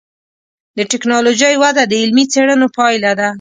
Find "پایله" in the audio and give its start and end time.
2.77-3.11